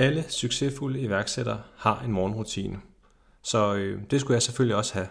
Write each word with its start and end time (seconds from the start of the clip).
Alle 0.00 0.24
succesfulde 0.28 1.00
iværksættere 1.00 1.60
har 1.76 2.02
en 2.04 2.12
morgenrutine. 2.12 2.80
Så 3.42 3.74
øh, 3.74 4.00
det 4.10 4.20
skulle 4.20 4.34
jeg 4.34 4.42
selvfølgelig 4.42 4.76
også 4.76 4.94
have. 4.94 5.06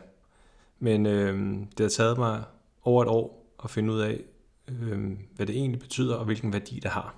Men 0.80 1.06
øh, 1.06 1.60
det 1.78 1.80
har 1.80 1.90
taget 1.90 2.18
mig 2.18 2.44
over 2.84 3.04
et 3.04 3.10
år 3.10 3.46
at 3.64 3.70
finde 3.70 3.94
ud 3.94 4.00
af, 4.00 4.20
øh, 4.68 5.10
hvad 5.36 5.46
det 5.46 5.56
egentlig 5.56 5.80
betyder 5.80 6.16
og 6.16 6.26
hvilken 6.26 6.54
værdi 6.54 6.80
det 6.84 6.92
har. 6.92 7.16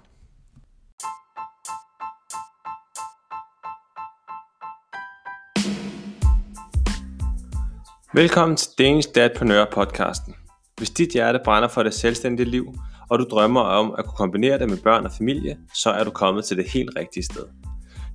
Velkommen 8.13 8.58
til 8.58 8.70
Danish 8.78 9.10
Dadpreneur 9.15 9.65
podcasten. 9.72 10.36
Hvis 10.78 10.90
dit 10.90 11.10
hjerte 11.13 11.40
brænder 11.44 11.70
for 11.70 11.83
det 11.83 11.94
selvstændige 11.94 12.49
liv, 12.49 12.74
og 13.10 13.19
du 13.19 13.23
drømmer 13.23 13.62
om 13.62 13.96
at 13.97 14.05
kunne 14.05 14.17
kombinere 14.17 14.60
det 14.60 14.69
med 14.69 14.78
børn 14.78 15.05
og 15.05 15.12
familie, 15.12 15.58
så 15.73 15.89
er 15.89 16.03
du 16.03 16.09
kommet 16.09 16.45
til 16.45 16.58
det 16.58 16.70
helt 16.70 16.89
rigtige 16.95 17.23
sted. 17.23 17.45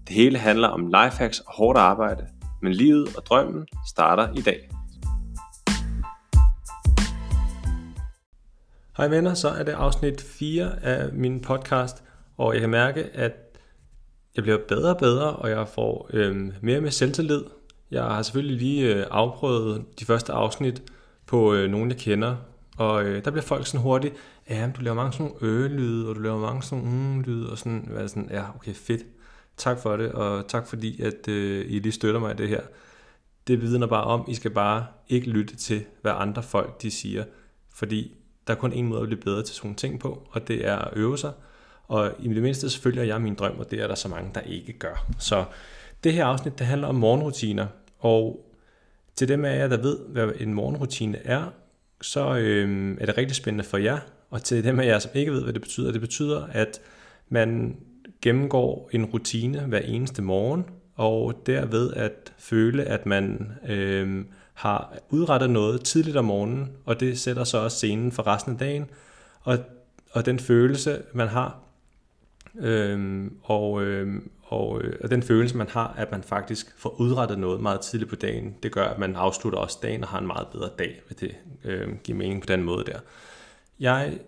Det 0.08 0.16
hele 0.16 0.38
handler 0.38 0.68
om 0.68 0.86
lifehacks 0.86 1.40
og 1.40 1.52
hårdt 1.52 1.78
arbejde, 1.78 2.26
men 2.62 2.72
livet 2.72 3.16
og 3.16 3.26
drømmen 3.26 3.66
starter 3.88 4.28
i 4.36 4.40
dag. 4.40 4.70
Hej 8.96 9.08
venner, 9.08 9.34
så 9.34 9.48
er 9.48 9.62
det 9.62 9.72
afsnit 9.72 10.20
4 10.20 10.84
af 10.84 11.12
min 11.12 11.40
podcast, 11.40 12.04
og 12.36 12.52
jeg 12.52 12.60
kan 12.60 12.70
mærke, 12.70 13.04
at 13.04 13.32
jeg 14.36 14.42
bliver 14.42 14.58
bedre 14.68 14.90
og 14.90 14.98
bedre, 14.98 15.36
og 15.36 15.50
jeg 15.50 15.68
får 15.68 16.10
øhm, 16.12 16.52
mere 16.60 16.80
med 16.80 16.90
selvtillid. 16.90 17.44
Jeg 17.90 18.02
har 18.02 18.22
selvfølgelig 18.22 18.56
lige 18.56 18.94
øh, 18.94 19.06
afprøvet 19.10 19.84
de 20.00 20.04
første 20.04 20.32
afsnit 20.32 20.82
på 21.26 21.54
øh, 21.54 21.70
nogen, 21.70 21.90
jeg 21.90 21.98
kender, 21.98 22.36
og 22.76 23.04
øh, 23.04 23.24
der 23.24 23.30
bliver 23.30 23.44
folk 23.44 23.66
sådan 23.66 23.80
hurtigt, 23.80 24.14
ja, 24.50 24.70
du 24.76 24.80
laver 24.80 24.94
mange 24.94 25.12
sådan 25.12 25.26
nogle 25.26 25.54
ø-lyde, 25.54 26.08
og 26.08 26.14
du 26.14 26.20
laver 26.20 26.38
mange 26.38 26.62
sådan 26.62 26.84
nogle 26.84 26.98
mm-lyde, 26.98 27.50
og 27.50 27.58
sådan, 27.58 27.88
hvad 27.90 28.08
sådan, 28.08 28.28
ja, 28.30 28.44
okay, 28.56 28.74
fedt. 28.74 29.02
Tak 29.56 29.78
for 29.78 29.96
det, 29.96 30.12
og 30.12 30.48
tak 30.48 30.66
fordi, 30.66 31.02
at 31.02 31.28
øh, 31.28 31.66
I 31.68 31.78
lige 31.78 31.92
støtter 31.92 32.20
mig 32.20 32.32
i 32.32 32.36
det 32.36 32.48
her. 32.48 32.60
Det 33.46 33.60
vidner 33.60 33.86
bare 33.86 34.04
om, 34.04 34.24
I 34.28 34.34
skal 34.34 34.50
bare 34.50 34.86
ikke 35.08 35.30
lytte 35.30 35.56
til, 35.56 35.84
hvad 36.02 36.12
andre 36.16 36.42
folk 36.42 36.82
de 36.82 36.90
siger, 36.90 37.24
fordi 37.74 38.14
der 38.46 38.54
er 38.54 38.58
kun 38.58 38.72
en 38.72 38.86
måde 38.86 39.00
at 39.00 39.06
blive 39.06 39.20
bedre 39.20 39.42
til 39.42 39.54
sådan 39.54 39.66
nogle 39.68 39.76
ting 39.76 40.00
på, 40.00 40.26
og 40.30 40.48
det 40.48 40.66
er 40.66 40.76
at 40.76 40.90
øve 40.96 41.18
sig. 41.18 41.32
Og 41.88 42.12
i 42.18 42.28
det 42.28 42.42
mindste 42.42 42.70
selvfølgelig 42.70 43.08
jeg 43.08 43.20
min 43.20 43.34
drøm, 43.34 43.58
og 43.58 43.70
det 43.70 43.80
er 43.80 43.86
der 43.86 43.94
så 43.94 44.08
mange, 44.08 44.30
der 44.34 44.40
ikke 44.40 44.72
gør. 44.72 45.06
Så 45.18 45.44
det 46.04 46.12
her 46.12 46.26
afsnit, 46.26 46.58
det 46.58 46.66
handler 46.66 46.88
om 46.88 46.94
morgenrutiner, 46.94 47.66
og 47.98 48.50
til 49.16 49.28
dem 49.28 49.44
af 49.44 49.58
jer, 49.58 49.68
der 49.68 49.76
ved, 49.76 49.98
hvad 50.08 50.32
en 50.40 50.54
morgenrutine 50.54 51.18
er, 51.26 51.50
så 52.04 52.36
øh, 52.36 52.96
er 53.00 53.06
det 53.06 53.18
rigtig 53.18 53.36
spændende 53.36 53.64
for 53.64 53.76
jer. 53.76 53.98
Og 54.30 54.42
til 54.42 54.64
dem 54.64 54.80
af 54.80 54.86
jer, 54.86 54.98
som 54.98 55.10
ikke 55.14 55.32
ved, 55.32 55.42
hvad 55.42 55.52
det 55.52 55.62
betyder, 55.62 55.92
det 55.92 56.00
betyder, 56.00 56.46
at 56.52 56.80
man 57.28 57.76
gennemgår 58.22 58.90
en 58.92 59.04
rutine 59.04 59.60
hver 59.60 59.78
eneste 59.78 60.22
morgen, 60.22 60.64
og 60.94 61.42
derved 61.46 61.92
at 61.92 62.32
føle, 62.38 62.84
at 62.84 63.06
man 63.06 63.52
øh, 63.68 64.24
har 64.54 64.98
udrettet 65.10 65.50
noget 65.50 65.84
tidligt 65.84 66.16
om 66.16 66.24
morgenen, 66.24 66.68
og 66.84 67.00
det 67.00 67.18
sætter 67.18 67.44
så 67.44 67.58
også 67.58 67.76
scenen 67.76 68.12
for 68.12 68.26
resten 68.26 68.52
af 68.52 68.58
dagen. 68.58 68.90
Og, 69.40 69.58
og 70.12 70.26
den 70.26 70.38
følelse, 70.38 71.02
man 71.12 71.28
har, 71.28 71.58
øh, 72.60 73.24
og, 73.42 73.82
øh, 73.82 74.22
og, 74.54 74.82
øh, 74.82 74.98
og 75.02 75.10
den 75.10 75.22
følelse, 75.22 75.56
man 75.56 75.68
har, 75.68 75.94
at 75.96 76.10
man 76.10 76.22
faktisk 76.22 76.74
får 76.76 77.00
udrettet 77.00 77.38
noget 77.38 77.60
meget 77.60 77.80
tidligt 77.80 78.10
på 78.10 78.16
dagen, 78.16 78.54
det 78.62 78.72
gør, 78.72 78.84
at 78.84 78.98
man 78.98 79.16
afslutter 79.16 79.58
også 79.58 79.78
dagen 79.82 80.02
og 80.02 80.08
har 80.08 80.18
en 80.18 80.26
meget 80.26 80.48
bedre 80.52 80.70
dag, 80.78 81.00
hvis 81.06 81.16
det 81.16 81.36
øh, 81.64 81.88
giver 82.04 82.18
mening 82.18 82.40
på 82.40 82.46
den 82.46 82.62
måde 82.62 82.84
der. 82.84 82.98
Jeg 83.80 84.18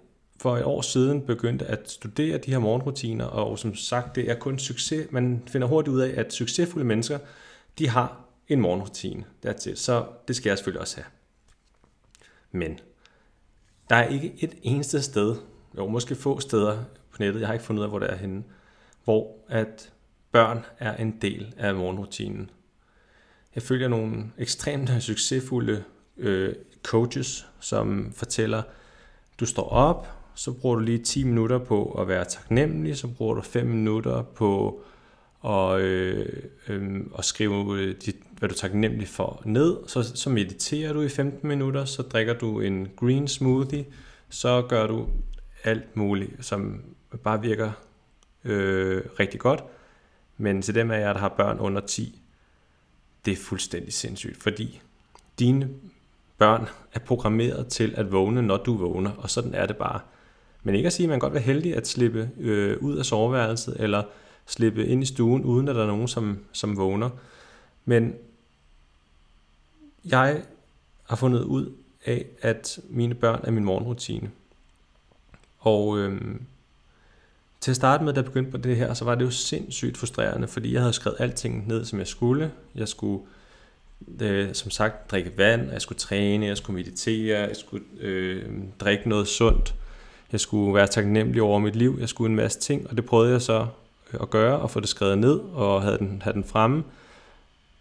for 0.40 0.56
et 0.56 0.64
år 0.64 0.82
siden 0.82 1.22
begyndte 1.22 1.66
at 1.66 1.90
studere 1.90 2.38
de 2.38 2.50
her 2.50 2.58
morgenrutiner, 2.58 3.24
og 3.24 3.58
som 3.58 3.74
sagt, 3.74 4.16
det 4.16 4.30
er 4.30 4.34
kun 4.34 4.58
succes. 4.58 5.12
Man 5.12 5.42
finder 5.46 5.68
hurtigt 5.68 5.94
ud 5.94 6.00
af, 6.00 6.20
at 6.20 6.32
succesfulde 6.32 6.84
mennesker, 6.84 7.18
de 7.78 7.88
har 7.88 8.20
en 8.48 8.60
morgenrutine. 8.60 9.24
That's 9.46 9.70
it. 9.70 9.78
Så 9.78 10.04
det 10.28 10.36
skal 10.36 10.50
jeg 10.50 10.58
selvfølgelig 10.58 10.80
også 10.80 10.96
have. 10.96 11.06
Men 12.52 12.80
der 13.90 13.96
er 13.96 14.08
ikke 14.08 14.34
et 14.38 14.54
eneste 14.62 15.02
sted, 15.02 15.36
jo 15.76 15.86
måske 15.86 16.14
få 16.14 16.40
steder 16.40 16.84
på 17.10 17.16
nettet, 17.20 17.40
jeg 17.40 17.48
har 17.48 17.52
ikke 17.52 17.64
fundet 17.64 17.80
ud 17.80 17.84
af, 17.84 17.90
hvor 17.90 17.98
det 17.98 18.12
er 18.12 18.16
henne, 18.16 18.44
hvor 19.04 19.30
at 19.48 19.92
børn 20.36 20.64
er 20.78 20.96
en 20.96 21.18
del 21.22 21.54
af 21.58 21.74
morgenrutinen. 21.74 22.50
Jeg 23.54 23.62
følger 23.62 23.88
nogle 23.88 24.24
ekstremt 24.38 24.90
succesfulde 25.02 25.84
øh, 26.16 26.54
coaches, 26.82 27.46
som 27.60 28.12
fortæller, 28.16 28.62
du 29.40 29.46
står 29.46 29.68
op, 29.68 30.08
så 30.34 30.52
bruger 30.52 30.76
du 30.76 30.82
lige 30.82 30.98
10 30.98 31.24
minutter 31.24 31.58
på 31.58 31.90
at 32.00 32.08
være 32.08 32.24
taknemmelig, 32.24 32.96
så 32.96 33.08
bruger 33.08 33.34
du 33.34 33.40
5 33.40 33.66
minutter 33.66 34.22
på 34.22 34.80
at, 35.44 35.80
øh, 35.80 36.26
øh, 36.68 37.00
at 37.18 37.24
skrive, 37.24 37.92
dit, 37.92 38.16
hvad 38.38 38.48
du 38.48 38.52
er 38.52 38.56
taknemmelig 38.56 39.08
for 39.08 39.42
ned, 39.44 39.76
så, 39.86 40.16
så 40.16 40.30
mediterer 40.30 40.92
du 40.92 41.00
i 41.00 41.08
15 41.08 41.48
minutter, 41.48 41.84
så 41.84 42.02
drikker 42.02 42.34
du 42.34 42.60
en 42.60 42.88
green 42.96 43.28
smoothie, 43.28 43.84
så 44.28 44.62
gør 44.68 44.86
du 44.86 45.08
alt 45.64 45.96
muligt, 45.96 46.46
som 46.46 46.82
bare 47.24 47.42
virker 47.42 47.70
øh, 48.44 49.02
rigtig 49.20 49.40
godt. 49.40 49.64
Men 50.38 50.62
til 50.62 50.74
dem 50.74 50.90
af 50.90 51.00
jer, 51.00 51.12
der 51.12 51.20
har 51.20 51.28
børn 51.28 51.58
under 51.58 51.80
10, 51.80 52.22
det 53.24 53.32
er 53.32 53.36
fuldstændig 53.36 53.92
sindssygt, 53.92 54.42
fordi 54.42 54.80
dine 55.38 55.68
børn 56.38 56.68
er 56.92 56.98
programmeret 56.98 57.68
til 57.68 57.94
at 57.96 58.12
vågne, 58.12 58.42
når 58.42 58.56
du 58.56 58.76
vågner, 58.76 59.10
og 59.10 59.30
sådan 59.30 59.54
er 59.54 59.66
det 59.66 59.76
bare. 59.76 60.00
Men 60.62 60.74
ikke 60.74 60.86
at 60.86 60.92
sige, 60.92 61.04
at 61.04 61.10
man 61.10 61.18
godt 61.18 61.32
vil 61.32 61.42
heldig 61.42 61.76
at 61.76 61.88
slippe 61.88 62.30
øh, 62.38 62.78
ud 62.82 62.96
af 62.96 63.04
soveværelset, 63.04 63.76
eller 63.80 64.02
slippe 64.46 64.86
ind 64.86 65.02
i 65.02 65.06
stuen, 65.06 65.44
uden 65.44 65.68
at 65.68 65.74
der 65.74 65.82
er 65.82 65.86
nogen, 65.86 66.08
som, 66.08 66.38
som 66.52 66.76
vågner. 66.76 67.10
Men 67.84 68.14
jeg 70.04 70.42
har 71.08 71.16
fundet 71.16 71.42
ud 71.42 71.72
af, 72.06 72.26
at 72.42 72.78
mine 72.88 73.14
børn 73.14 73.40
er 73.44 73.50
min 73.50 73.64
morgenrutine. 73.64 74.30
Og 75.58 75.98
øhm, 75.98 76.42
til 77.60 77.70
at 77.70 77.76
starte 77.76 78.04
med, 78.04 78.12
da 78.12 78.18
jeg 78.18 78.24
begyndte 78.24 78.50
på 78.50 78.56
det 78.56 78.76
her, 78.76 78.94
så 78.94 79.04
var 79.04 79.14
det 79.14 79.24
jo 79.24 79.30
sindssygt 79.30 79.96
frustrerende, 79.96 80.48
fordi 80.48 80.72
jeg 80.72 80.80
havde 80.80 80.92
skrevet 80.92 81.16
alting 81.20 81.68
ned, 81.68 81.84
som 81.84 81.98
jeg 81.98 82.06
skulle. 82.06 82.50
Jeg 82.74 82.88
skulle, 82.88 83.24
øh, 84.20 84.54
som 84.54 84.70
sagt, 84.70 85.10
drikke 85.10 85.32
vand, 85.36 85.70
jeg 85.72 85.82
skulle 85.82 85.98
træne, 85.98 86.46
jeg 86.46 86.56
skulle 86.56 86.76
meditere, 86.76 87.38
jeg 87.38 87.56
skulle 87.56 87.84
øh, 88.00 88.44
drikke 88.80 89.08
noget 89.08 89.28
sundt. 89.28 89.74
Jeg 90.32 90.40
skulle 90.40 90.74
være 90.74 90.86
taknemmelig 90.86 91.42
over 91.42 91.58
mit 91.58 91.76
liv, 91.76 91.96
jeg 92.00 92.08
skulle 92.08 92.30
en 92.30 92.36
masse 92.36 92.60
ting, 92.60 92.90
og 92.90 92.96
det 92.96 93.04
prøvede 93.04 93.32
jeg 93.32 93.42
så 93.42 93.66
øh, 94.12 94.20
at 94.20 94.30
gøre 94.30 94.58
og 94.58 94.70
få 94.70 94.80
det 94.80 94.88
skrevet 94.88 95.18
ned 95.18 95.40
og 95.54 95.82
have 95.82 95.98
den, 95.98 96.22
have 96.22 96.34
den 96.34 96.44
fremme. 96.44 96.84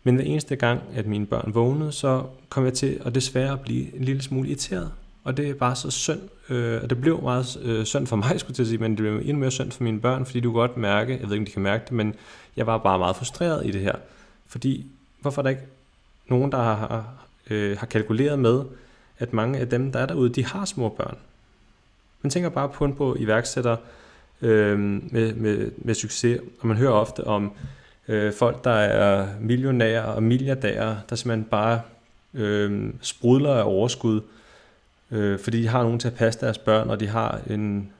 Men 0.03 0.15
hver 0.15 0.23
eneste 0.23 0.55
gang, 0.55 0.81
at 0.95 1.05
mine 1.05 1.25
børn 1.25 1.53
vågnede, 1.53 1.91
så 1.91 2.23
kom 2.49 2.65
jeg 2.65 2.73
til 2.73 3.01
at 3.05 3.15
desværre 3.15 3.57
blive 3.57 3.95
en 3.95 4.03
lille 4.03 4.21
smule 4.21 4.49
irriteret. 4.49 4.91
Og 5.25 5.37
det 5.37 5.49
er 5.49 5.53
bare 5.53 5.75
så 5.75 5.91
synd. 5.91 6.21
Øh, 6.49 6.83
og 6.83 6.89
det 6.89 7.01
blev 7.01 7.21
meget 7.21 7.57
øh, 7.61 7.85
synd 7.85 8.07
for 8.07 8.15
mig, 8.25 8.39
skulle 8.39 8.55
jeg 8.57 8.67
sige, 8.67 8.77
men 8.77 8.91
det 8.91 8.97
blev 8.97 9.15
endnu 9.15 9.37
mere 9.37 9.51
synd 9.51 9.71
for 9.71 9.83
mine 9.83 9.99
børn, 9.99 10.25
fordi 10.25 10.39
du 10.39 10.51
kan 10.51 10.59
godt 10.59 10.77
mærke, 10.77 11.17
jeg 11.21 11.29
ved 11.29 11.31
ikke, 11.31 11.41
om 11.41 11.45
de 11.45 11.51
kan 11.51 11.61
mærke 11.61 11.83
det, 11.83 11.91
men 11.91 12.15
jeg 12.57 12.67
var 12.67 12.77
bare 12.77 12.99
meget 12.99 13.15
frustreret 13.15 13.65
i 13.65 13.71
det 13.71 13.81
her. 13.81 13.95
Fordi, 14.47 14.85
hvorfor 15.21 15.41
er 15.41 15.43
der 15.43 15.49
ikke 15.49 15.61
nogen, 16.27 16.51
der 16.51 16.57
har, 16.57 17.05
øh, 17.49 17.77
har 17.77 17.85
kalkuleret 17.85 18.39
med, 18.39 18.63
at 19.19 19.33
mange 19.33 19.59
af 19.59 19.69
dem, 19.69 19.91
der 19.91 19.99
er 19.99 20.05
derude, 20.05 20.29
de 20.29 20.45
har 20.45 20.65
små 20.65 20.89
børn. 20.89 21.17
Man 22.21 22.29
tænker 22.29 22.49
bare 22.49 22.69
på, 22.69 22.87
på 22.87 23.15
iværksættere 23.19 23.77
øh, 24.41 24.79
med, 24.79 25.33
med, 25.33 25.71
med 25.77 25.95
succes, 25.95 26.39
og 26.59 26.67
man 26.67 26.77
hører 26.77 26.91
ofte 26.91 27.23
om 27.27 27.51
øh, 28.07 28.33
folk, 28.33 28.63
der 28.63 28.71
er 28.71 29.27
millionærer 29.39 30.03
og 30.03 30.23
milliardærer, 30.23 30.97
der 31.09 31.15
simpelthen 31.15 31.45
bare 31.45 31.81
øh, 32.33 32.93
sprudler 33.01 33.53
af 33.53 33.63
overskud, 33.63 34.15
øh, 34.15 34.21
øh, 35.11 35.39
fordi 35.39 35.61
de 35.61 35.67
har 35.67 35.83
nogen 35.83 35.99
til 35.99 36.07
at 36.07 36.13
passe 36.13 36.39
deres 36.41 36.57
børn, 36.57 36.89
og 36.89 36.99
de 36.99 37.07
har 37.07 37.41
en, 37.49 37.91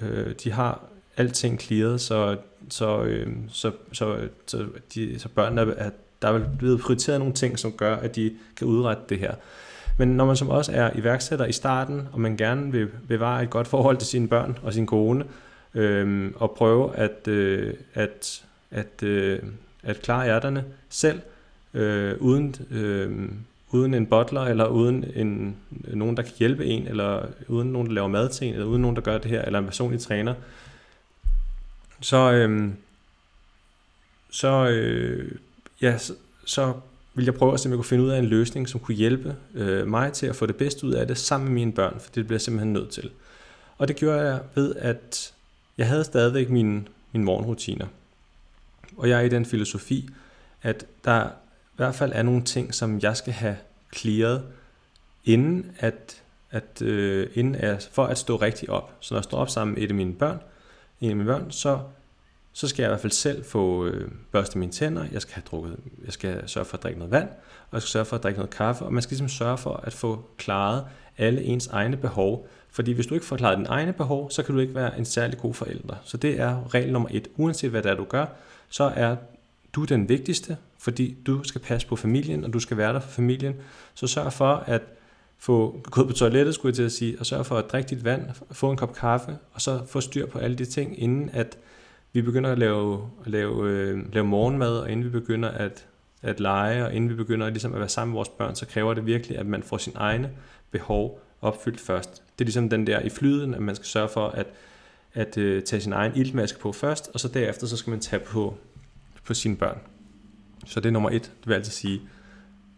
øh, 0.00 0.34
de 0.44 0.52
har 0.52 0.80
alting 1.16 1.60
clearet, 1.60 2.00
så, 2.00 2.36
så, 2.68 3.02
øh, 3.02 3.32
så, 3.48 3.72
så, 3.92 4.28
så, 4.46 4.66
de, 4.94 5.18
så 5.18 5.28
børnene 5.28 5.74
er, 5.76 5.90
der 6.22 6.28
er 6.28 6.40
blevet 6.58 6.80
prioriteret 6.80 7.18
nogle 7.18 7.34
ting, 7.34 7.58
som 7.58 7.72
gør, 7.72 7.96
at 7.96 8.16
de 8.16 8.32
kan 8.56 8.66
udrette 8.66 9.02
det 9.08 9.18
her. 9.18 9.34
Men 9.98 10.08
når 10.08 10.24
man 10.24 10.36
som 10.36 10.48
også 10.48 10.72
er 10.72 10.90
iværksætter 10.94 11.46
i 11.46 11.52
starten, 11.52 12.08
og 12.12 12.20
man 12.20 12.36
gerne 12.36 12.72
vil 12.72 12.88
bevare 13.08 13.42
et 13.42 13.50
godt 13.50 13.68
forhold 13.68 13.96
til 13.96 14.08
sine 14.08 14.28
børn 14.28 14.58
og 14.62 14.72
sin 14.72 14.86
kone, 14.86 15.24
øh, 15.74 16.32
og 16.36 16.50
prøve 16.50 16.96
at, 16.96 17.28
øh, 17.28 17.74
at, 17.94 18.44
at, 18.70 19.02
øh, 19.02 19.38
at 19.82 20.02
klare 20.02 20.24
hjerterne 20.24 20.64
selv, 20.88 21.20
øh, 21.74 22.14
uden, 22.20 22.54
øh, 22.70 23.28
uden 23.70 23.94
en 23.94 24.06
butler, 24.06 24.40
eller 24.40 24.66
uden 24.66 25.04
en, 25.14 25.56
nogen, 25.70 26.16
der 26.16 26.22
kan 26.22 26.32
hjælpe 26.38 26.66
en, 26.66 26.88
eller 26.88 27.26
uden 27.48 27.72
nogen, 27.72 27.88
der 27.88 27.94
laver 27.94 28.08
mad 28.08 28.28
til 28.28 28.46
en, 28.46 28.54
eller 28.54 28.66
uden 28.66 28.82
nogen, 28.82 28.96
der 28.96 29.02
gør 29.02 29.18
det 29.18 29.30
her, 29.30 29.42
eller 29.42 29.58
en 29.58 29.64
personlig 29.64 30.00
træner, 30.00 30.34
så, 32.00 32.32
øhm, 32.32 32.76
så, 34.30 34.68
øh, 34.68 35.32
ja, 35.82 35.98
så, 35.98 36.14
så 36.44 36.72
vil 37.14 37.24
jeg 37.24 37.34
prøve 37.34 37.54
at 37.54 37.60
se, 37.60 37.68
om 37.68 37.70
jeg 37.70 37.76
kunne 37.76 37.84
finde 37.84 38.04
ud 38.04 38.10
af 38.10 38.18
en 38.18 38.24
løsning, 38.24 38.68
som 38.68 38.80
kunne 38.80 38.94
hjælpe 38.94 39.36
øh, 39.54 39.86
mig 39.86 40.12
til 40.12 40.26
at 40.26 40.36
få 40.36 40.46
det 40.46 40.56
bedste 40.56 40.86
ud 40.86 40.92
af 40.92 41.06
det 41.06 41.18
sammen 41.18 41.48
med 41.48 41.54
mine 41.54 41.72
børn, 41.72 42.00
for 42.00 42.10
det 42.14 42.26
bliver 42.26 42.36
jeg 42.36 42.40
simpelthen 42.40 42.72
nødt 42.72 42.90
til. 42.90 43.10
Og 43.78 43.88
det 43.88 43.96
gjorde 43.96 44.20
jeg 44.20 44.40
ved, 44.54 44.74
at 44.74 45.32
jeg 45.78 45.88
havde 45.88 46.04
stadigvæk 46.04 46.50
mine, 46.50 46.84
mine 47.12 47.24
morgenrutiner. 47.24 47.86
Og 48.96 49.08
jeg 49.08 49.18
er 49.18 49.22
i 49.22 49.28
den 49.28 49.44
filosofi, 49.44 50.08
at 50.62 50.86
der 51.04 51.28
hvert 51.78 51.94
fald 51.94 52.12
er 52.14 52.22
nogle 52.22 52.42
ting, 52.42 52.74
som 52.74 53.00
jeg 53.02 53.16
skal 53.16 53.32
have 53.32 53.56
clearet, 53.96 54.44
inden 55.24 55.70
at, 55.78 56.22
at 56.50 56.82
øh, 56.82 57.30
inden 57.34 57.54
at, 57.54 57.88
for 57.92 58.04
at 58.04 58.18
stå 58.18 58.36
rigtigt 58.36 58.70
op. 58.70 58.92
Så 59.00 59.14
når 59.14 59.18
jeg 59.18 59.24
står 59.24 59.38
op 59.38 59.50
sammen 59.50 59.74
med 59.74 59.82
et 59.82 59.88
af 59.88 59.94
mine 59.94 60.14
børn, 60.14 60.40
en 61.00 61.10
af 61.10 61.16
mine 61.16 61.26
børn, 61.26 61.50
så, 61.50 61.78
så 62.52 62.68
skal 62.68 62.82
jeg 62.82 62.88
i 62.88 62.90
hvert 62.90 63.00
fald 63.00 63.12
selv 63.12 63.44
få 63.44 63.86
øh, 63.86 64.10
børstet 64.32 64.56
mine 64.56 64.72
tænder, 64.72 65.04
jeg 65.12 65.22
skal 65.22 65.34
have 65.34 65.42
drukket, 65.50 65.76
jeg 66.04 66.12
skal 66.12 66.48
sørge 66.48 66.64
for 66.64 66.76
at 66.76 66.82
drikke 66.82 66.98
noget 66.98 67.12
vand, 67.12 67.28
og 67.70 67.72
jeg 67.72 67.82
skal 67.82 67.90
sørge 67.90 68.06
for 68.06 68.16
at 68.16 68.22
drikke 68.22 68.38
noget 68.38 68.50
kaffe, 68.50 68.84
og 68.84 68.92
man 68.92 69.02
skal 69.02 69.10
ligesom 69.10 69.28
sørge 69.28 69.58
for 69.58 69.80
at 69.84 69.92
få 69.92 70.24
klaret 70.36 70.84
alle 71.18 71.42
ens 71.42 71.66
egne 71.66 71.96
behov, 71.96 72.48
fordi 72.70 72.92
hvis 72.92 73.06
du 73.06 73.14
ikke 73.14 73.26
får 73.26 73.36
klaret 73.36 73.58
dine 73.58 73.68
egne 73.68 73.92
behov, 73.92 74.30
så 74.30 74.42
kan 74.42 74.54
du 74.54 74.60
ikke 74.60 74.74
være 74.74 74.98
en 74.98 75.04
særlig 75.04 75.38
god 75.38 75.54
forælder. 75.54 75.94
Så 76.04 76.16
det 76.16 76.40
er 76.40 76.74
regel 76.74 76.92
nummer 76.92 77.08
et. 77.12 77.28
Uanset 77.36 77.70
hvad 77.70 77.82
det 77.82 77.90
er, 77.90 77.94
du 77.94 78.04
gør, 78.04 78.26
så 78.68 78.84
er 78.84 79.16
du 79.72 79.84
den 79.84 80.08
vigtigste, 80.08 80.56
fordi 80.78 81.16
du 81.26 81.42
skal 81.44 81.60
passe 81.60 81.86
på 81.86 81.96
familien, 81.96 82.44
og 82.44 82.52
du 82.52 82.60
skal 82.60 82.76
være 82.76 82.92
der 82.92 83.00
for 83.00 83.10
familien. 83.10 83.54
Så 83.94 84.06
sørg 84.06 84.32
for 84.32 84.54
at 84.54 84.82
få 85.38 85.80
gået 85.90 86.06
på 86.06 86.12
toilettet, 86.12 86.54
skulle 86.54 86.70
jeg 86.70 86.76
til 86.76 86.82
at 86.82 86.92
sige, 86.92 87.16
og 87.20 87.26
sørg 87.26 87.46
for 87.46 87.56
at 87.56 87.64
drikke 87.72 87.88
dit 87.88 88.04
vand, 88.04 88.22
få 88.52 88.70
en 88.70 88.76
kop 88.76 88.94
kaffe, 88.94 89.38
og 89.52 89.60
så 89.60 89.80
få 89.86 90.00
styr 90.00 90.26
på 90.26 90.38
alle 90.38 90.56
de 90.56 90.64
ting, 90.64 91.02
inden 91.02 91.30
at 91.32 91.58
vi 92.12 92.22
begynder 92.22 92.52
at 92.52 92.58
lave, 92.58 93.10
lave, 93.26 93.70
øh, 93.70 94.14
lave 94.14 94.26
morgenmad, 94.26 94.78
og 94.78 94.90
inden 94.90 95.04
vi 95.04 95.10
begynder 95.10 95.48
at, 95.48 95.86
at 96.22 96.40
lege, 96.40 96.84
og 96.84 96.94
inden 96.94 97.10
vi 97.10 97.14
begynder 97.14 97.46
at, 97.46 97.52
ligesom 97.52 97.72
at 97.74 97.80
være 97.80 97.88
sammen 97.88 98.12
med 98.12 98.18
vores 98.18 98.28
børn, 98.28 98.54
så 98.54 98.66
kræver 98.66 98.94
det 98.94 99.06
virkelig, 99.06 99.38
at 99.38 99.46
man 99.46 99.62
får 99.62 99.76
sin 99.76 99.92
egne 99.96 100.30
behov 100.70 101.20
opfyldt 101.40 101.80
først. 101.80 102.22
Det 102.38 102.44
er 102.44 102.46
ligesom 102.46 102.68
den 102.68 102.86
der 102.86 103.00
i 103.00 103.08
flyden, 103.08 103.54
at 103.54 103.62
man 103.62 103.74
skal 103.74 103.86
sørge 103.86 104.08
for 104.08 104.28
at, 104.28 104.46
at 105.14 105.38
øh, 105.38 105.62
tage 105.62 105.80
sin 105.80 105.92
egen 105.92 106.12
iltmaske 106.16 106.58
på 106.58 106.72
først, 106.72 107.10
og 107.14 107.20
så 107.20 107.28
derefter 107.28 107.66
så 107.66 107.76
skal 107.76 107.90
man 107.90 108.00
tage 108.00 108.20
på, 108.20 108.58
på 109.24 109.34
sine 109.34 109.56
børn. 109.56 109.78
Så 110.66 110.80
det 110.80 110.88
er 110.88 110.92
nummer 110.92 111.10
et, 111.10 111.22
det 111.22 111.46
vil 111.46 111.54
altså 111.54 111.70
altid 111.70 111.72
sige. 111.72 112.00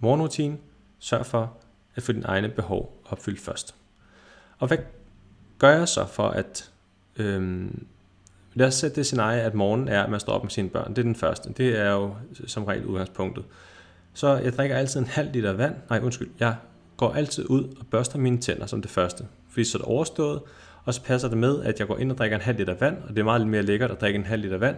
Morgenrutine, 0.01 0.57
sørg 0.99 1.27
for 1.27 1.57
at 1.95 2.03
få 2.03 2.13
dine 2.13 2.27
egne 2.27 2.49
behov 2.49 3.03
opfyldt 3.05 3.41
først. 3.41 3.75
Og 4.59 4.69
hvad 4.69 4.79
gør 5.59 5.71
jeg 5.71 5.89
så 5.89 6.07
for 6.07 6.29
at... 6.29 6.71
Øhm, 7.17 7.87
lad 8.55 8.67
os 8.67 8.75
sætte 8.75 8.97
det 8.97 9.07
scenarie, 9.07 9.43
at 9.43 9.55
morgen 9.55 9.89
er, 9.89 10.03
at 10.03 10.11
man 10.11 10.21
står 10.21 10.33
op 10.33 10.43
med 10.43 10.51
sine 10.51 10.69
børn. 10.69 10.91
Det 10.91 10.99
er 10.99 11.03
den 11.03 11.15
første. 11.15 11.53
Det 11.53 11.79
er 11.79 11.91
jo 11.91 12.15
som 12.47 12.65
regel 12.65 12.85
udgangspunktet. 12.85 13.45
Så 14.15 14.37
jeg 14.37 14.53
drikker 14.53 14.77
altid 14.77 15.01
en 15.01 15.07
halv 15.07 15.33
liter 15.33 15.53
vand. 15.53 15.75
Nej, 15.91 16.01
undskyld. 16.03 16.31
Jeg 16.41 16.57
går 16.97 17.13
altid 17.13 17.47
ud 17.51 17.65
og 17.65 17.87
børster 17.91 18.19
mine 18.19 18.39
tænder 18.39 18.67
som 18.67 18.83
det 18.83 18.91
første. 18.91 19.25
Fordi 19.49 19.65
så 19.65 19.79
er 19.79 19.81
det 19.81 19.89
overstået, 19.89 20.43
og 20.85 20.95
så 20.95 21.03
passer 21.03 21.29
det 21.29 21.39
med, 21.39 21.63
at 21.63 21.79
jeg 21.79 21.87
går 21.87 21.99
ind 21.99 22.13
og 22.13 22.19
drikker 22.19 22.37
en 22.37 22.43
halv 22.43 22.59
liter 22.59 22.75
vand, 22.75 22.97
og 23.03 23.09
det 23.09 23.19
er 23.19 23.25
meget 23.25 23.47
mere 23.47 23.63
lækkert 23.63 23.91
at 23.91 24.01
drikke 24.01 24.19
en 24.19 24.25
halv 24.25 24.43
liter 24.43 24.59
vand 24.59 24.77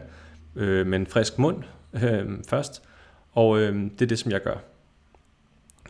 øh, 0.57 0.87
med 0.87 0.99
en 0.99 1.07
frisk 1.07 1.39
mund 1.39 1.63
øh, 2.03 2.29
først. 2.49 2.83
Og 3.33 3.61
øh, 3.61 3.75
det 3.75 4.03
er 4.03 4.07
det, 4.07 4.19
som 4.19 4.33
jeg 4.33 4.43
gør. 4.43 4.57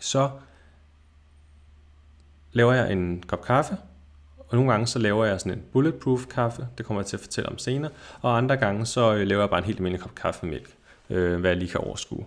Så 0.00 0.30
laver 2.52 2.72
jeg 2.72 2.92
en 2.92 3.24
kop 3.26 3.44
kaffe, 3.44 3.76
og 4.38 4.56
nogle 4.56 4.70
gange 4.72 4.86
så 4.86 4.98
laver 4.98 5.24
jeg 5.24 5.40
sådan 5.40 5.58
en 5.58 5.64
bulletproof 5.72 6.26
kaffe, 6.26 6.68
det 6.78 6.86
kommer 6.86 7.00
jeg 7.00 7.06
til 7.06 7.16
at 7.16 7.20
fortælle 7.20 7.48
om 7.48 7.58
senere, 7.58 7.90
og 8.20 8.36
andre 8.36 8.56
gange 8.56 8.86
så 8.86 9.14
øh, 9.14 9.26
laver 9.26 9.42
jeg 9.42 9.50
bare 9.50 9.58
en 9.58 9.64
helt 9.64 9.78
almindelig 9.78 10.02
kop 10.02 10.14
kaffe 10.14 10.46
med 10.46 10.52
mælk, 10.54 10.74
øh, 11.10 11.40
hvad 11.40 11.50
jeg 11.50 11.58
lige 11.58 11.70
kan 11.70 11.80
overskue. 11.80 12.26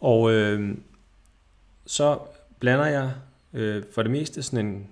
Og 0.00 0.32
øh, 0.32 0.76
så 1.86 2.18
blander 2.60 2.86
jeg 2.86 3.12
øh, 3.52 3.82
for 3.94 4.02
det 4.02 4.10
meste 4.10 4.42
sådan 4.42 4.66
en, 4.66 4.86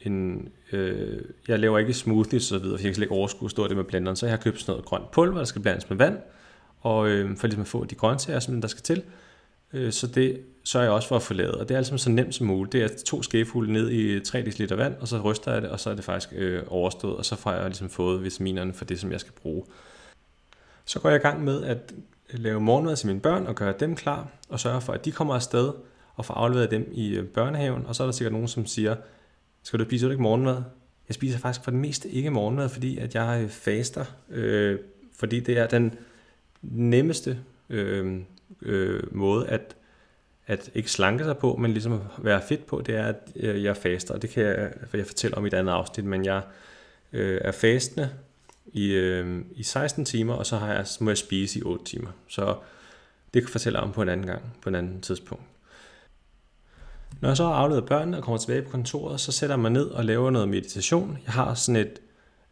en 0.00 0.48
øh, 0.72 1.24
jeg 1.48 1.58
laver 1.58 1.78
ikke 1.78 1.94
smoothies 1.94 2.52
og 2.52 2.58
så 2.58 2.62
videre, 2.62 2.78
for 2.78 2.82
jeg 2.82 2.88
kan 2.88 2.94
slet 2.94 3.04
ikke 3.04 3.14
overskue 3.14 3.46
at 3.46 3.50
stå 3.50 3.68
det 3.68 3.76
med 3.76 3.84
blenderen, 3.84 4.16
så 4.16 4.26
jeg 4.26 4.32
har 4.32 4.42
købt 4.42 4.60
sådan 4.60 4.72
noget 4.72 4.84
grønt 4.84 5.10
pulver, 5.10 5.38
der 5.38 5.44
skal 5.44 5.62
blandes 5.62 5.90
med 5.90 5.98
vand, 5.98 6.18
og 6.82 7.08
øh, 7.08 7.36
for 7.36 7.46
ligesom 7.46 7.60
at 7.60 7.68
få 7.68 7.84
de 7.84 7.94
grøntsager, 7.94 8.40
som 8.40 8.60
der 8.60 8.68
skal 8.68 8.82
til, 8.82 9.02
øh, 9.72 9.92
så 9.92 10.06
det 10.06 10.40
sørger 10.64 10.84
jeg 10.84 10.92
også 10.92 11.08
for 11.08 11.16
at 11.16 11.22
få 11.22 11.34
lavet, 11.34 11.54
og 11.54 11.68
det 11.68 11.74
er 11.74 11.78
altså 11.78 11.98
så 11.98 12.10
nemt 12.10 12.34
som 12.34 12.46
muligt. 12.46 12.72
Det 12.72 12.82
er 12.82 12.88
to 13.06 13.22
skefulde 13.22 13.72
ned 13.72 13.90
i 13.90 14.20
3 14.20 14.42
dl 14.42 14.74
vand, 14.74 14.94
og 15.00 15.08
så 15.08 15.20
ryster 15.20 15.52
jeg 15.52 15.62
det, 15.62 15.70
og 15.70 15.80
så 15.80 15.90
er 15.90 15.94
det 15.94 16.04
faktisk 16.04 16.32
øh, 16.36 16.62
overstået, 16.66 17.16
og 17.16 17.24
så 17.24 17.36
får 17.36 17.52
jeg 17.52 17.64
ligesom 17.64 17.88
fået 17.88 18.24
vitaminerne 18.24 18.74
for 18.74 18.84
det, 18.84 19.00
som 19.00 19.12
jeg 19.12 19.20
skal 19.20 19.32
bruge. 19.32 19.64
Så 20.84 21.00
går 21.00 21.08
jeg 21.08 21.18
i 21.18 21.22
gang 21.22 21.44
med 21.44 21.62
at 21.62 21.94
lave 22.30 22.60
morgenmad 22.60 22.96
til 22.96 23.06
mine 23.06 23.20
børn 23.20 23.46
og 23.46 23.54
gøre 23.54 23.74
dem 23.80 23.96
klar, 23.96 24.28
og 24.48 24.60
sørge 24.60 24.80
for, 24.80 24.92
at 24.92 25.04
de 25.04 25.12
kommer 25.12 25.34
afsted, 25.34 25.72
og 26.14 26.24
få 26.24 26.32
afleveret 26.32 26.70
dem 26.70 26.88
i 26.92 27.16
øh, 27.16 27.26
børnehaven, 27.26 27.86
og 27.86 27.96
så 27.96 28.02
er 28.02 28.06
der 28.06 28.12
sikkert 28.12 28.32
nogen, 28.32 28.48
som 28.48 28.66
siger, 28.66 28.96
skal 29.62 29.78
du 29.78 29.84
spise 29.84 30.10
ikke 30.10 30.22
morgenmad? 30.22 30.62
Jeg 31.08 31.14
spiser 31.14 31.38
faktisk 31.38 31.64
for 31.64 31.70
det 31.70 31.80
meste 31.80 32.08
ikke 32.08 32.30
morgenmad, 32.30 32.68
fordi 32.68 32.98
at 32.98 33.14
jeg 33.14 33.40
øh, 33.42 33.48
faster, 33.48 34.04
øh, 34.30 34.78
fordi 35.16 35.40
det 35.40 35.58
er 35.58 35.66
den 35.66 35.94
nemmeste 36.62 37.38
øh, 37.70 38.20
øh, 38.62 39.16
måde 39.16 39.48
at, 39.48 39.76
at 40.46 40.70
ikke 40.74 40.90
slanke 40.90 41.24
sig 41.24 41.38
på, 41.38 41.56
men 41.56 41.72
ligesom 41.72 42.00
være 42.18 42.42
fedt 42.48 42.66
på, 42.66 42.82
det 42.86 42.96
er, 42.96 43.06
at 43.06 43.32
øh, 43.36 43.64
jeg 43.64 43.76
faster, 43.76 44.14
og 44.14 44.22
det 44.22 44.30
kan 44.30 44.42
jeg, 44.42 44.72
jeg 44.92 45.06
fortælle 45.06 45.36
om 45.36 45.44
i 45.44 45.48
et 45.48 45.54
andet 45.54 45.72
afsnit, 45.72 46.06
men 46.06 46.24
jeg 46.24 46.42
øh, 47.12 47.40
er 47.44 47.52
fastende 47.52 48.10
i, 48.66 48.92
øh, 48.92 49.44
i 49.54 49.62
16 49.62 50.04
timer, 50.04 50.34
og 50.34 50.46
så 50.46 50.56
har 50.56 50.72
jeg, 50.72 50.86
må 51.00 51.10
jeg 51.10 51.18
spise 51.18 51.58
i 51.58 51.62
8 51.62 51.84
timer. 51.84 52.10
Så 52.28 52.46
det 53.34 53.42
kan 53.42 53.48
jeg 53.48 53.52
fortælle 53.52 53.80
om 53.80 53.92
på 53.92 54.02
en 54.02 54.08
anden 54.08 54.26
gang, 54.26 54.56
på 54.62 54.68
en 54.68 54.74
anden 54.74 55.00
tidspunkt. 55.00 55.44
Når 57.20 57.28
jeg 57.28 57.36
så 57.36 57.44
har 57.44 57.54
afleveret 57.54 57.86
børnene 57.86 58.16
og 58.16 58.22
kommer 58.22 58.38
tilbage 58.38 58.62
på 58.62 58.70
kontoret, 58.70 59.20
så 59.20 59.32
sætter 59.32 59.56
jeg 59.56 59.60
mig 59.60 59.70
ned 59.70 59.86
og 59.86 60.04
laver 60.04 60.30
noget 60.30 60.48
meditation. 60.48 61.18
Jeg 61.24 61.32
har 61.32 61.54
sådan 61.54 61.76
et, 61.76 62.00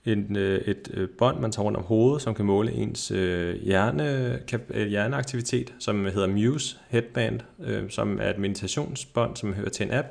Øh, 0.07 0.17
et, 0.17 0.91
et 0.95 1.11
bånd, 1.19 1.41
man 1.41 1.53
tager 1.53 1.65
rundt 1.65 1.79
om 1.79 1.85
hovedet, 1.85 2.23
som 2.23 2.35
kan 2.35 2.45
måle 2.45 2.73
ens 2.73 3.11
øh, 3.11 3.55
hjerne, 3.63 4.41
øh, 4.71 4.87
hjerneaktivitet, 4.87 5.75
som 5.79 6.05
hedder 6.05 6.27
Muse 6.27 6.77
Headband, 6.89 7.41
som 7.89 8.19
er 8.21 8.31
et 8.31 8.39
meditationsbånd, 8.39 9.37
som 9.37 9.53
hører 9.53 9.69
til 9.69 9.87
en 9.87 9.93
app. 9.93 10.09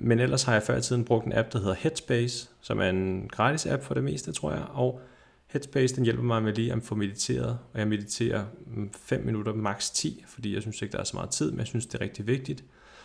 Men 0.00 0.20
ellers 0.20 0.42
har 0.42 0.52
jeg 0.52 0.62
før 0.62 0.76
i 0.76 0.80
tiden 0.80 1.04
brugt 1.04 1.26
en 1.26 1.32
app, 1.32 1.52
der 1.52 1.58
hedder 1.58 1.74
Headspace, 1.74 2.48
som 2.60 2.80
er 2.80 2.88
en 2.88 3.28
gratis 3.32 3.66
app 3.66 3.82
for 3.82 3.94
det 3.94 4.04
meste, 4.04 4.32
tror 4.32 4.52
jeg. 4.52 4.62
Og 4.72 5.00
Headspace 5.46 5.96
den 5.96 6.04
hjælper 6.04 6.22
mig 6.22 6.42
med 6.42 6.52
lige 6.52 6.72
at 6.72 6.82
få 6.82 6.94
mediteret, 6.94 7.58
og 7.72 7.78
jeg 7.78 7.88
mediterer 7.88 8.44
mm, 8.66 8.90
5 8.92 9.24
minutter, 9.24 9.54
maks 9.54 9.90
10, 9.90 10.24
fordi 10.28 10.54
jeg 10.54 10.62
synes 10.62 10.82
ikke, 10.82 10.92
der 10.92 10.98
er 10.98 11.04
så 11.04 11.16
meget 11.16 11.30
tid, 11.30 11.50
men 11.50 11.58
jeg 11.58 11.66
synes, 11.66 11.86
det 11.86 11.94
er 11.94 12.00
rigtig 12.00 12.26
vigtigt. 12.26 12.64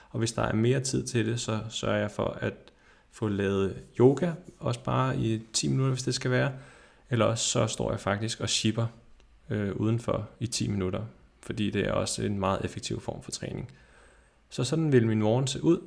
Og 0.09 0.19
hvis 0.19 0.31
der 0.31 0.41
er 0.41 0.53
mere 0.53 0.79
tid 0.79 1.03
til 1.03 1.25
det, 1.25 1.39
så 1.39 1.59
sørger 1.69 1.97
jeg 1.97 2.11
for 2.11 2.37
at 2.41 2.53
få 3.17 3.27
lavet 3.27 3.83
yoga, 3.99 4.31
også 4.59 4.83
bare 4.83 5.17
i 5.17 5.41
10 5.53 5.67
minutter, 5.67 5.93
hvis 5.93 6.03
det 6.03 6.15
skal 6.15 6.31
være. 6.31 6.51
Eller 7.09 7.25
også 7.25 7.49
så 7.49 7.67
står 7.67 7.91
jeg 7.91 7.99
faktisk 7.99 8.39
og 8.39 8.49
shipper 8.49 8.87
øh, 9.49 9.75
udenfor 9.75 10.29
i 10.39 10.47
10 10.47 10.67
minutter, 10.67 11.05
fordi 11.41 11.69
det 11.69 11.87
er 11.87 11.91
også 11.91 12.23
en 12.23 12.39
meget 12.39 12.65
effektiv 12.65 12.99
form 13.01 13.21
for 13.23 13.31
træning. 13.31 13.71
Så 14.49 14.63
sådan 14.63 14.91
vil 14.91 15.07
min 15.07 15.21
morgen 15.21 15.47
se 15.47 15.63
ud 15.63 15.79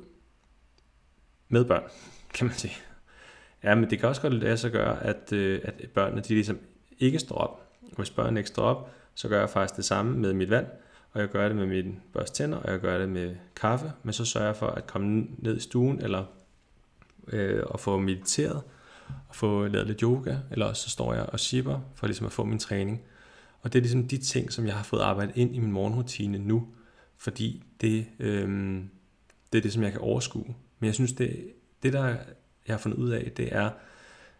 med 1.49 1.65
børn, 1.65 1.83
kan 2.35 2.47
man 2.47 2.55
sige. 2.55 2.73
Ja, 3.63 3.75
men 3.75 3.89
det 3.89 3.99
kan 3.99 4.09
også 4.09 4.21
godt 4.21 4.33
lade 4.33 4.57
sig 4.57 4.71
gøre, 4.71 5.03
at, 5.03 5.33
øh, 5.33 5.61
at 5.63 5.89
børnene 5.93 6.21
de 6.21 6.33
ligesom 6.33 6.59
ikke 6.99 7.19
står 7.19 7.35
op. 7.35 7.67
Og 7.81 7.97
hvis 7.97 8.09
børnene 8.09 8.39
ikke 8.39 8.49
står 8.49 8.63
op, 8.63 8.91
så 9.15 9.27
gør 9.27 9.39
jeg 9.39 9.49
faktisk 9.49 9.77
det 9.77 9.85
samme 9.85 10.17
med 10.17 10.33
mit 10.33 10.49
vand 10.49 10.67
og 11.13 11.21
jeg 11.21 11.29
gør 11.29 11.47
det 11.47 11.57
med 11.57 11.65
min 11.65 11.99
børste 12.13 12.35
tænder, 12.35 12.57
og 12.57 12.71
jeg 12.71 12.79
gør 12.79 12.97
det 12.97 13.09
med 13.09 13.35
kaffe, 13.55 13.91
men 14.03 14.13
så 14.13 14.25
sørger 14.25 14.47
jeg 14.47 14.55
for 14.55 14.67
at 14.67 14.87
komme 14.87 15.27
ned 15.37 15.57
i 15.57 15.59
stuen, 15.59 16.01
eller 16.01 16.25
øh, 17.27 17.63
og 17.65 17.79
få 17.79 17.99
mediteret, 17.99 18.61
og 19.29 19.35
få 19.35 19.67
lavet 19.67 19.87
lidt 19.87 20.01
yoga, 20.01 20.35
eller 20.51 20.65
også 20.65 20.83
så 20.83 20.89
står 20.89 21.13
jeg 21.13 21.25
og 21.25 21.39
shipper, 21.39 21.79
for 21.95 22.07
ligesom 22.07 22.25
at 22.25 22.31
få 22.31 22.43
min 22.43 22.59
træning. 22.59 23.01
Og 23.61 23.73
det 23.73 23.79
er 23.79 23.81
ligesom 23.81 24.07
de 24.07 24.17
ting, 24.17 24.53
som 24.53 24.65
jeg 24.65 24.75
har 24.75 24.83
fået 24.83 25.01
arbejdet 25.01 25.35
ind 25.35 25.55
i 25.55 25.59
min 25.59 25.71
morgenrutine 25.71 26.39
nu, 26.39 26.67
fordi 27.17 27.63
det, 27.81 28.05
øh, 28.19 28.75
det 29.51 29.57
er 29.57 29.61
det, 29.61 29.73
som 29.73 29.83
jeg 29.83 29.91
kan 29.91 30.01
overskue. 30.01 30.55
Men 30.79 30.85
jeg 30.85 30.93
synes, 30.93 31.13
det, 31.13 31.53
det 31.83 31.93
der 31.93 32.15
jeg 32.67 32.73
har 32.73 32.77
fundet 32.77 32.97
ud 32.97 33.09
af, 33.09 33.31
det 33.37 33.55
er, 33.55 33.69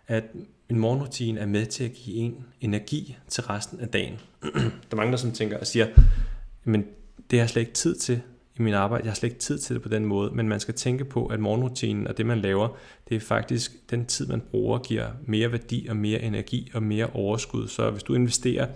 at 0.08 0.24
min 0.70 0.80
morgenrutine 0.80 1.40
er 1.40 1.46
med 1.46 1.66
til 1.66 1.84
at 1.84 1.94
give 1.94 2.16
en 2.16 2.46
energi 2.62 3.18
til 3.28 3.44
resten 3.44 3.80
af 3.80 3.88
dagen. 3.88 4.20
der 4.54 4.92
er 4.92 4.96
mange, 4.96 5.12
der 5.12 5.18
som 5.18 5.32
tænker 5.32 5.58
og 5.58 5.68
siger, 5.68 5.88
men 6.64 6.86
det 7.32 7.40
har 7.40 7.44
jeg 7.44 7.50
slet 7.50 7.62
ikke 7.62 7.74
tid 7.74 7.96
til 7.96 8.22
i 8.58 8.62
min 8.62 8.74
arbejde. 8.74 9.04
Jeg 9.04 9.12
har 9.12 9.16
slet 9.16 9.30
ikke 9.30 9.42
tid 9.42 9.60
til 9.60 9.76
det 9.76 9.84
på 9.84 9.90
den 9.90 10.06
måde, 10.06 10.32
men 10.32 10.50
man 10.50 10.60
skal 10.60 10.74
tænke 10.74 11.06
på, 11.06 11.26
at 11.26 11.40
morgenrutinen 11.40 12.08
og 12.08 12.18
det, 12.18 12.26
man 12.26 12.40
laver, 12.40 12.70
det 13.10 13.16
er 13.16 13.20
faktisk 13.20 13.90
den 13.90 14.06
tid, 14.06 14.28
man 14.28 14.42
bruger, 14.42 14.80
giver 14.80 15.08
mere 15.26 15.52
værdi 15.52 15.88
og 15.90 15.96
mere 15.96 16.22
energi 16.22 16.72
og 16.74 16.84
mere 16.84 17.10
overskud. 17.14 17.68
Så 17.68 17.92
hvis 17.92 18.04
du 18.04 18.14
investerer 18.14 18.64
et 18.64 18.72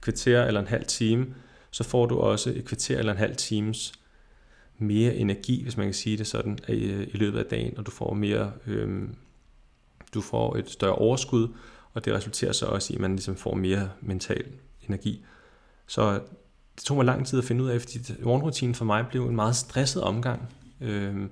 kvarter 0.00 0.44
eller 0.44 0.60
en 0.60 0.66
halv 0.66 0.84
time, 0.84 1.26
så 1.70 1.84
får 1.84 2.06
du 2.06 2.18
også 2.18 2.50
et 2.50 2.64
kvarter 2.64 2.98
eller 2.98 3.12
en 3.12 3.18
halv 3.18 3.36
times 3.36 3.92
mere 4.78 5.14
energi, 5.14 5.62
hvis 5.62 5.76
man 5.76 5.86
kan 5.86 5.94
sige 5.94 6.16
det 6.16 6.26
sådan, 6.26 6.58
i, 6.68 7.16
løbet 7.16 7.38
af 7.38 7.44
dagen, 7.44 7.78
og 7.78 7.86
du 7.86 7.90
får 7.90 8.14
mere, 8.14 8.52
øhm, 8.66 9.14
du 10.14 10.20
får 10.20 10.56
et 10.56 10.70
større 10.70 10.94
overskud, 10.94 11.48
og 11.94 12.04
det 12.04 12.14
resulterer 12.14 12.52
så 12.52 12.66
også 12.66 12.92
i, 12.92 12.96
at 12.96 13.00
man 13.00 13.12
ligesom 13.12 13.36
får 13.36 13.54
mere 13.54 13.90
mental 14.00 14.44
energi. 14.88 15.24
Så 15.86 16.20
det 16.76 16.84
tog 16.84 16.96
mig 16.96 17.06
lang 17.06 17.26
tid 17.26 17.38
at 17.38 17.44
finde 17.44 17.64
ud 17.64 17.68
af, 17.68 17.80
fordi 17.80 17.98
morgenrutinen 18.22 18.74
for 18.74 18.84
mig 18.84 19.06
blev 19.10 19.26
en 19.28 19.36
meget 19.36 19.56
stresset 19.56 20.02
omgang. 20.02 20.48
Øh, 20.80 21.26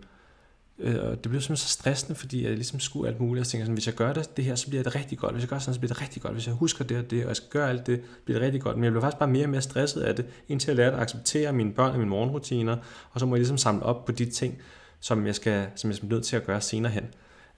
Øh, 0.83 1.05
og 1.05 1.11
det 1.11 1.31
blev 1.31 1.41
simpelthen 1.41 1.57
så 1.57 1.69
stressende, 1.69 2.15
fordi 2.15 2.45
jeg 2.45 2.53
ligesom 2.53 2.81
skulle 2.81 3.09
alt 3.09 3.21
muligt, 3.21 3.41
og 3.41 3.47
tænkte 3.47 3.65
sådan, 3.65 3.75
hvis 3.75 3.87
jeg 3.87 3.95
gør 3.95 4.13
det, 4.13 4.37
det 4.37 4.45
her, 4.45 4.55
så 4.55 4.69
bliver 4.69 4.83
det 4.83 4.95
rigtig 4.95 5.19
godt, 5.19 5.33
hvis 5.33 5.43
jeg 5.43 5.49
gør 5.49 5.59
sådan, 5.59 5.75
så 5.75 5.81
bliver 5.81 5.93
det 5.93 6.03
rigtig 6.03 6.23
godt, 6.23 6.33
hvis 6.33 6.47
jeg 6.47 6.55
husker 6.55 6.85
det 6.85 6.99
og 6.99 7.11
det, 7.11 7.23
og 7.23 7.29
jeg 7.29 7.37
skal 7.37 7.49
gøre 7.51 7.69
alt 7.69 7.87
det, 7.87 8.01
bliver 8.25 8.39
det 8.39 8.47
rigtig 8.47 8.63
godt, 8.63 8.77
men 8.77 8.85
jeg 8.85 8.93
blev 8.93 9.03
faktisk 9.03 9.19
bare 9.19 9.29
mere 9.29 9.45
og 9.45 9.51
mere 9.51 9.63
stresset 9.63 10.01
af 10.01 10.17
det, 10.17 10.27
indtil 10.49 10.69
jeg 10.69 10.77
lærte 10.77 10.97
at 10.97 11.03
acceptere 11.03 11.53
mine 11.53 11.73
børn 11.73 11.91
og 11.91 11.99
mine 11.99 12.11
morgenrutiner, 12.11 12.77
og 13.11 13.21
så 13.21 13.27
må 13.27 13.35
jeg 13.35 13.41
ligesom 13.41 13.59
samle 13.59 13.83
op 13.83 14.05
på 14.05 14.13
de 14.13 14.31
ting, 14.31 14.59
som 15.01 15.27
jeg 15.27 15.35
skal, 15.35 15.67
som 15.75 15.91
jeg 15.91 15.99
er 16.03 16.07
nødt 16.07 16.25
til 16.25 16.37
at 16.37 16.47
gøre 16.47 16.61
senere 16.61 16.93
hen. 16.93 17.05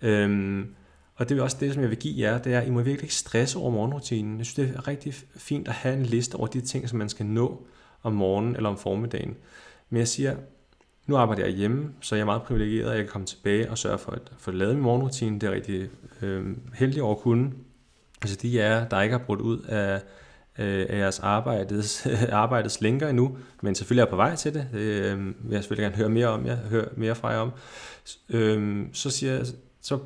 Øhm, 0.03 0.75
og 1.23 1.29
det 1.29 1.39
er 1.39 1.43
også 1.43 1.57
det, 1.61 1.73
som 1.73 1.83
jeg 1.83 1.91
vil 1.91 1.99
give 1.99 2.29
jer, 2.29 2.39
det 2.39 2.55
er, 2.55 2.61
at 2.61 2.67
I 2.67 2.71
må 2.71 2.81
virkelig 2.81 3.03
ikke 3.03 3.15
stresse 3.15 3.59
over 3.59 3.71
morgenrutinen. 3.71 4.39
Jeg 4.39 4.47
synes, 4.47 4.69
det 4.69 4.77
er 4.77 4.89
rigtig 4.89 5.15
fint 5.37 5.69
at 5.69 5.75
have 5.75 5.95
en 5.95 6.07
liste 6.07 6.35
over 6.35 6.47
de 6.47 6.61
ting, 6.61 6.89
som 6.89 6.99
man 6.99 7.09
skal 7.09 7.27
nå 7.27 7.67
om 8.03 8.13
morgenen 8.13 8.57
eller 8.57 8.69
om 8.71 8.79
formiddagen. 8.79 9.37
Men 9.91 9.99
jeg 9.99 10.09
siger, 10.09 10.37
nu 11.07 11.17
arbejder 11.17 11.45
jeg 11.45 11.53
hjemme, 11.53 11.91
så 12.01 12.15
jeg 12.15 12.21
er 12.21 12.27
meget 12.27 12.43
privilegeret, 12.43 12.91
at 12.91 12.97
jeg 12.97 13.05
kan 13.05 13.13
komme 13.13 13.27
tilbage 13.27 13.71
og 13.71 13.79
sørge 13.79 13.99
for 13.99 14.13
at 14.13 14.21
få 14.39 14.51
lavet 14.51 14.75
min 14.75 14.83
morgenrutine. 14.83 15.41
Det 15.41 15.47
er 15.47 15.53
rigtig 15.53 15.89
øh, 16.23 16.57
heldig 16.75 17.03
over 17.03 17.15
at 17.15 17.21
kunne. 17.21 17.53
Altså 18.23 18.37
de 18.43 18.61
er, 18.61 18.89
der 18.89 19.01
ikke 19.01 19.19
har 19.19 19.25
brudt 19.25 19.41
ud 19.41 19.59
af, 19.59 19.95
øh, 20.59 20.87
af 20.89 20.99
jeres 20.99 21.21
arbejdes, 21.21 22.07
arbejdets 22.33 22.81
længere 22.81 23.11
endnu, 23.11 23.37
men 23.63 23.75
selvfølgelig 23.75 24.03
er 24.03 24.11
på 24.11 24.17
vej 24.17 24.37
til 24.37 24.55
det. 24.55 24.69
Det 24.73 24.81
øh, 24.81 25.27
vil 25.27 25.35
jeg 25.51 25.63
selvfølgelig 25.63 25.85
gerne 25.85 25.97
høre 25.97 26.09
mere 26.09 26.29
om, 26.29 26.47
jeg 26.47 26.57
hører 26.57 26.89
mere 26.97 27.15
fra 27.15 27.29
jer 27.29 27.39
om. 27.39 27.51
Øh, 28.29 28.87
så 28.93 29.11
siger 29.11 29.33
jeg, 29.33 29.47
så, 29.81 29.99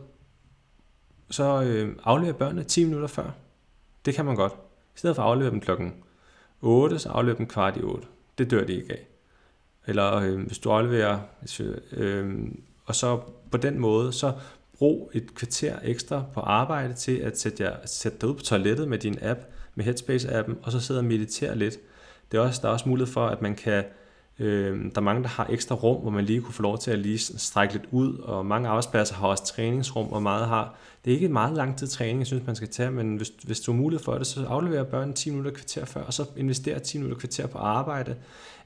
så 1.30 1.62
øh, 1.62 1.97
afleverer 2.04 2.37
børnene 2.37 2.64
10 2.64 2.85
minutter 2.85 3.09
før. 3.09 3.30
Det 4.04 4.14
kan 4.14 4.25
man 4.25 4.37
godt. 4.37 4.52
I 4.97 4.99
stedet 4.99 5.16
for 5.16 5.23
at 5.23 5.28
aflevere 5.28 5.52
dem 5.52 5.61
klokken 5.61 5.95
8, 6.61 6.99
så 6.99 7.09
aflever 7.09 7.37
dem 7.37 7.47
kvart 7.47 7.76
i 7.76 7.80
8. 7.80 8.06
Det 8.38 8.50
dør 8.50 8.64
de 8.64 8.75
ikke 8.75 8.92
af. 8.92 9.06
Eller 9.87 10.14
øh, 10.14 10.47
hvis 10.47 10.59
du 10.59 10.71
afleverer, 10.71 11.18
øh, 11.92 12.35
og 12.85 12.95
så 12.95 13.21
på 13.50 13.56
den 13.56 13.78
måde, 13.78 14.12
så 14.12 14.33
brug 14.78 15.11
et 15.14 15.35
kvarter 15.35 15.78
ekstra 15.83 16.25
på 16.35 16.40
arbejde 16.40 16.95
til 16.95 17.16
at 17.16 17.40
sætte, 17.40 17.62
jer, 17.62 17.76
sætte 17.87 18.18
dig 18.21 18.28
ud 18.28 18.35
på 18.35 18.42
toilettet 18.42 18.88
med 18.88 18.99
din 18.99 19.18
app, 19.23 19.40
med 19.75 19.85
Headspace-appen, 19.85 20.54
og 20.62 20.73
så 20.73 20.80
sidde 20.80 21.00
og 21.00 21.04
meditere 21.04 21.56
lidt. 21.56 21.78
Det 22.33 22.38
er 22.38 22.42
også, 22.42 22.61
der 22.62 22.68
er 22.68 22.73
også 22.73 22.88
mulighed 22.88 23.12
for, 23.12 23.26
at 23.26 23.42
man 23.42 23.54
kan 23.54 23.85
Øh, 24.38 24.85
der 24.85 24.97
er 24.97 25.00
mange, 25.00 25.23
der 25.23 25.28
har 25.28 25.47
ekstra 25.50 25.75
rum, 25.75 26.02
hvor 26.02 26.11
man 26.11 26.25
lige 26.25 26.40
kunne 26.40 26.55
få 26.55 26.62
lov 26.62 26.78
til 26.78 26.90
at 26.90 26.99
lige 26.99 27.19
strække 27.19 27.75
lidt 27.75 27.87
ud, 27.90 28.19
og 28.19 28.47
mange 28.47 28.69
arbejdspladser 28.69 29.14
har 29.14 29.28
også 29.28 29.45
træningsrum, 29.45 30.12
og 30.12 30.23
meget 30.23 30.47
har. 30.47 30.75
Det 31.05 31.11
er 31.11 31.14
ikke 31.14 31.26
en 31.26 31.33
meget 31.33 31.57
lang 31.57 31.78
tid 31.78 31.87
træning, 31.87 32.19
jeg 32.19 32.26
synes, 32.26 32.47
man 32.47 32.57
skal 32.57 32.69
tage, 32.69 32.90
men 32.90 33.16
hvis, 33.16 33.33
hvis 33.45 33.61
du 33.61 33.73
har 33.73 33.76
mulighed 33.76 34.05
for 34.05 34.19
det, 34.19 34.26
så 34.26 34.47
afleverer 34.47 34.85
børn 34.85 35.12
10 35.12 35.31
minutter 35.31 35.50
kvarter 35.50 35.85
før, 35.85 36.02
og 36.02 36.12
så 36.12 36.25
investerer 36.37 36.78
10 36.78 36.99
minutter 36.99 37.19
kvarter 37.19 37.47
på 37.47 37.59
arbejde, 37.59 38.16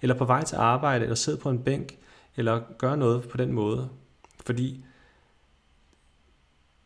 eller 0.03 0.15
på 0.15 0.25
vej 0.25 0.45
til 0.45 0.57
arbejde, 0.57 1.03
eller 1.03 1.17
sidde 1.17 1.39
på 1.39 1.51
en 1.51 1.59
bænk, 1.59 1.99
eller 2.37 2.61
gøre 2.79 2.97
noget 2.97 3.29
på 3.29 3.37
den 3.37 3.53
måde. 3.53 3.89
Fordi 4.47 4.85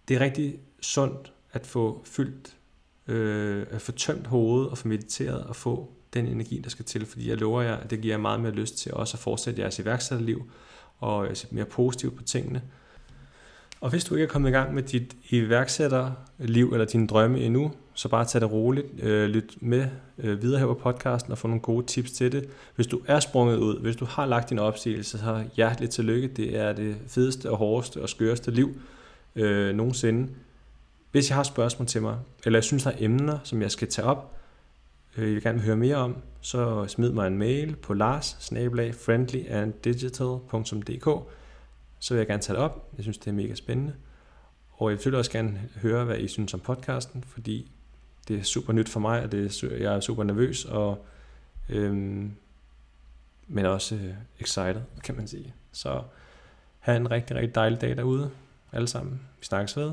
det 0.09 0.17
er 0.17 0.21
rigtig 0.21 0.59
sundt 0.81 1.33
at 1.53 1.67
få 1.67 2.03
fyldt, 2.05 2.57
øh, 3.07 3.67
at 3.71 3.81
få 3.81 3.93
tømt 3.93 4.27
hovedet 4.27 4.71
og 4.71 4.79
få 4.79 4.89
mediteret 4.89 5.45
og 5.45 5.57
få 5.57 5.93
den 6.15 6.27
energi, 6.27 6.61
der 6.65 6.71
skal 6.71 6.85
til, 6.85 7.07
fordi 7.07 7.29
jeg 7.29 7.37
lover 7.37 7.63
jer, 7.63 7.77
at 7.77 7.91
det 7.91 8.01
giver 8.01 8.15
jer 8.15 8.21
meget 8.21 8.41
mere 8.41 8.53
lyst 8.53 8.79
til 8.79 8.95
også 8.95 9.17
at 9.17 9.19
fortsætte 9.19 9.61
jeres 9.61 9.79
iværksætterliv 9.79 10.51
og 10.99 11.29
se 11.35 11.47
mere 11.51 11.65
positivt 11.65 12.17
på 12.17 12.23
tingene. 12.23 12.63
Og 13.81 13.91
hvis 13.91 14.05
du 14.05 14.15
ikke 14.15 14.25
er 14.25 14.29
kommet 14.29 14.49
i 14.49 14.53
gang 14.53 14.75
med 14.75 14.83
dit 14.83 15.17
iværksætterliv 15.31 16.73
eller 16.73 16.85
dine 16.85 17.07
drømme 17.07 17.41
endnu, 17.41 17.73
så 17.95 18.09
bare 18.09 18.25
tag 18.25 18.41
det 18.41 18.53
roligt, 18.53 18.87
øh, 19.03 19.29
lyt 19.29 19.55
med 19.61 19.87
øh, 20.19 20.43
videre 20.43 20.59
her 20.59 20.67
på 20.67 20.75
podcasten 20.75 21.33
og 21.33 21.39
få 21.39 21.49
nogle 21.49 21.61
gode 21.61 21.87
tips 21.87 22.13
til 22.13 22.33
det. 22.33 22.49
Hvis 22.75 22.87
du 22.87 23.01
er 23.07 23.21
sprunget 23.21 23.57
ud, 23.57 23.81
hvis 23.81 23.97
du 23.97 24.05
har 24.05 24.27
lagt 24.27 24.51
din 24.51 24.59
opsigelse, 24.59 25.19
så 25.19 25.45
hjerteligt 25.57 25.93
tillykke. 25.93 26.29
Det 26.29 26.59
er 26.59 26.73
det 26.73 26.97
fedeste 27.09 27.51
og 27.51 27.57
hårdeste 27.57 28.03
og 28.03 28.09
skøreste 28.09 28.51
liv 28.51 28.77
øh, 29.37 29.75
nogensinde. 29.75 30.29
Hvis 31.13 31.29
jeg 31.29 31.37
har 31.37 31.43
spørgsmål 31.43 31.87
til 31.87 32.03
mig, 32.03 32.17
eller 32.45 32.59
jeg 32.59 32.65
synes, 32.65 32.83
der 32.83 32.91
er 32.91 32.97
emner, 32.99 33.39
som 33.45 33.63
jeg 33.63 33.71
skal 33.71 33.89
tage 33.89 34.07
op, 34.07 34.37
øh, 35.17 35.29
I 35.29 35.33
vil 35.33 35.43
gerne 35.43 35.61
høre 35.61 35.77
mere 35.77 35.97
om, 35.97 36.17
så 36.41 36.87
smid 36.87 37.13
mig 37.13 37.27
en 37.27 37.39
mail 37.39 37.77
på 37.77 37.95
lars 37.95 38.37
så 41.99 42.15
vil 42.15 42.19
jeg 42.19 42.27
gerne 42.27 42.43
tage 42.43 42.57
det 42.57 42.65
op. 42.65 42.91
Jeg 42.97 43.03
synes, 43.03 43.19
det 43.19 43.27
er 43.27 43.35
mega 43.35 43.55
spændende. 43.55 43.95
Og 44.71 44.91
jeg 44.91 44.99
vil 45.05 45.15
også 45.15 45.31
gerne 45.31 45.71
høre, 45.83 46.05
hvad 46.05 46.19
I 46.19 46.29
synes 46.29 46.55
om 46.55 46.61
podcasten, 46.61 47.25
fordi 47.27 47.71
det 48.29 48.39
er 48.39 48.43
super 48.43 48.73
nyt 48.73 48.89
for 48.89 49.01
mig, 49.01 49.23
og 49.23 49.33
det 49.33 49.63
er, 49.63 49.77
jeg 49.77 49.95
er 49.95 50.01
super 50.01 50.25
nervøs, 50.25 50.65
og, 50.65 51.07
øhm, 51.69 52.33
men 53.47 53.67
også 53.67 53.95
øh, 53.95 54.15
excited, 54.41 54.83
kan 55.05 55.17
man 55.17 55.29
sige. 55.29 55.55
Så 55.73 56.03
have 56.79 56.97
en 56.97 57.11
rigtig, 57.11 57.37
rigtig 57.37 57.55
dejlig 57.55 57.81
dag 57.81 57.97
derude, 57.97 58.31
alle 58.73 58.89
sammen. 58.89 59.21
Vi 59.41 59.45
snakkes 59.45 59.77
ved. 59.77 59.93